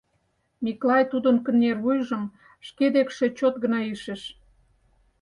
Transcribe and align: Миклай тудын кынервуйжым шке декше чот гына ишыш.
Миклай 0.63 1.03
тудын 1.11 1.37
кынервуйжым 1.45 2.23
шке 2.67 2.85
декше 2.95 3.27
чот 3.37 3.55
гына 3.63 3.79
ишыш. 3.93 4.21